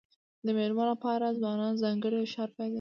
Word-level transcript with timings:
د 0.45 0.47
مېلو 0.57 0.83
له 0.89 0.95
پاره 1.03 1.29
ځوانان 1.39 1.73
ځانګړي 1.83 2.17
اشعار 2.21 2.49
په 2.53 2.59
یادوي. 2.61 2.69